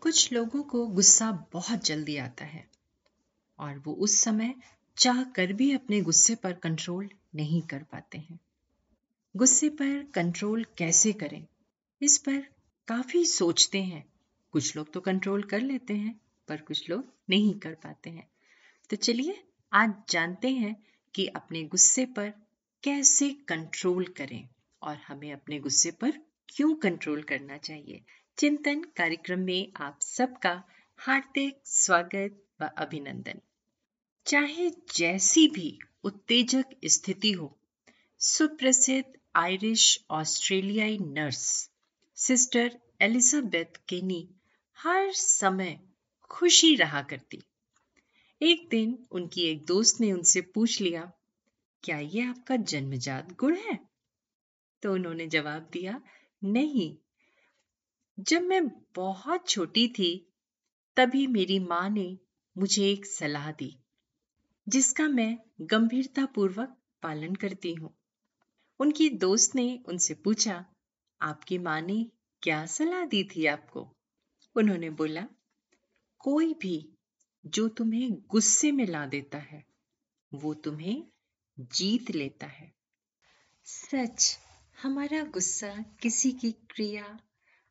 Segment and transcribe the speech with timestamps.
[0.00, 2.70] कुछ लोगों को गुस्सा बहुत जल्दी आता है
[3.58, 4.54] और वो उस समय
[4.96, 8.40] चाह कर भी अपने गुस्से पर कंट्रोल नहीं कर पाते हैं।
[9.36, 11.46] गुस्से पर कंट्रोल कैसे करें?
[12.02, 12.46] इस पर
[12.88, 14.12] काफ़ी सोचते हैं।
[14.52, 18.30] कुछ लोग तो कंट्रोल कर लेते हैं, पर कुछ लोग नहीं कर पाते हैं।
[18.90, 22.32] तो चलिए, आज जानते हैं कि अपने गुस्से पर
[22.82, 24.48] कैसे कंट्रोल करें
[24.82, 26.10] और हमें अपने गुस्से पर
[26.48, 28.04] क्यों कंट्रोल करना चाहिए।
[28.38, 30.62] चिंतन कार्यक्रम में आप सबका
[30.96, 33.40] हार्दिक स्वागत व अभिनंदन।
[34.26, 37.58] चाहे जैसी भी उत्तेजक स्थिति हो,
[38.18, 41.70] सुप्रसिद्ध आयरिश ऑस्ट्रेलियाई नर्स
[42.14, 44.34] सिस्टर एलिजाबेथ केनी
[44.78, 45.78] हर समय
[46.30, 47.42] खुशी रहा करती।
[48.42, 51.12] एक दिन उनकी एक दोस्त ने उनसे पूछ लिया,
[51.84, 53.78] क्या ये आपका जन्मजात गुण है?
[54.82, 56.00] तो उन्होंने जवाब दिया,
[56.44, 56.96] नहीं
[58.20, 60.34] जब मैं बहुत छोटी थी,
[60.96, 62.18] तभी मेरी माँ ने
[62.58, 63.78] मुझे एक सलाह दी,
[64.68, 67.98] जिसका मैं गंभीरता पूर्वक पालन करती हूँ।
[68.80, 70.64] उनकी दोस्त ने उनसे पूछा,
[71.20, 72.10] आपकी माँ ने
[72.42, 73.96] क्या सलाह दी थी आपको?
[74.56, 75.28] उन्होंने बोला,
[76.18, 76.98] कोई भी
[77.46, 79.64] जो तुम्हें गुस्से में ला देता है,
[80.34, 81.04] वो तुम्हें
[81.60, 82.74] जीत लेता है।
[83.64, 84.38] सच,
[84.82, 87.18] हमारा गुस्सा किसी की क्रिया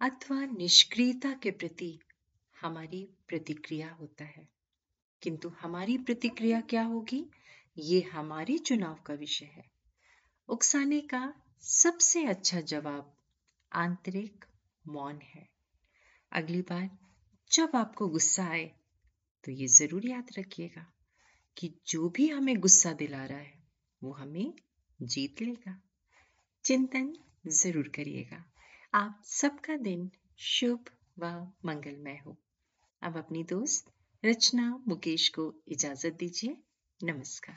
[0.00, 1.98] अथवा निष्क्रियता के प्रति
[2.60, 4.48] हमारी प्रतिक्रिया होता है।
[5.22, 7.24] किंतु हमारी प्रतिक्रिया क्या होगी?
[7.78, 9.64] ये हमारे चुनाव का विषय है।
[10.48, 13.16] उकसाने का सबसे अच्छा जवाब
[13.72, 14.44] आंतरिक
[14.86, 15.48] मौन है।
[16.32, 16.90] अगली बार
[17.50, 18.70] जब आपको गुस्सा आए
[19.44, 20.86] तो ये ज़रूर याद रखिएगा
[21.56, 23.62] कि जो भी हमें गुस्सा दिला रहा है,
[24.02, 24.52] वो हमें
[25.02, 25.80] जीत लेगा।
[26.64, 28.44] चिंतन ज़रूर करिएगा।
[28.96, 30.84] आप सबका दिन शुभ
[31.18, 31.26] व
[31.64, 32.36] मंगलमय हो।
[33.02, 33.92] अब अपनी दोस्त
[34.24, 36.56] रचना मुकेश को इजाज़त दीजिए।
[37.02, 37.56] नमस्कार।